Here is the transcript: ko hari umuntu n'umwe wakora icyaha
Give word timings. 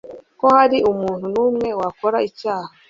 ko 0.39 0.47
hari 0.57 0.77
umuntu 0.91 1.25
n'umwe 1.33 1.67
wakora 1.79 2.17
icyaha 2.29 2.71